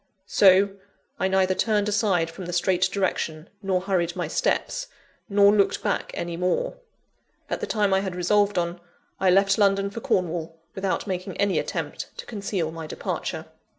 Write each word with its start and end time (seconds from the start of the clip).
So, 0.25 0.69
I 1.19 1.27
neither 1.27 1.53
turned 1.53 1.87
aside 1.87 2.31
from 2.31 2.47
the 2.47 2.53
straight 2.53 2.89
direction, 2.91 3.51
nor 3.61 3.81
hurried 3.81 4.15
my 4.15 4.27
steps, 4.27 4.87
nor 5.29 5.53
looked 5.53 5.83
back 5.83 6.09
any 6.15 6.35
more. 6.35 6.77
At 7.51 7.59
the 7.61 7.67
time 7.67 7.93
I 7.93 7.99
had 7.99 8.15
resolved 8.15 8.57
on, 8.57 8.81
I 9.19 9.29
left 9.29 9.59
London 9.59 9.91
for 9.91 9.99
Cornwall, 10.01 10.57
without 10.73 11.05
making 11.05 11.37
any 11.37 11.59
attempt 11.59 12.09
to 12.17 12.25
conceal 12.25 12.71
my 12.71 12.87
departure. 12.87 13.45